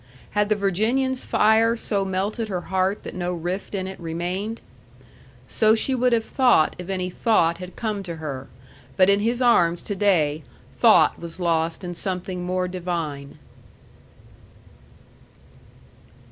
[0.31, 4.59] Had the Virginian's fire so melted her heart that no rift in it remained?
[5.45, 8.47] So she would have thought if any thought had come to her.
[8.97, 10.41] But in his arms to day,
[10.75, 13.37] thought was lost in something more divine.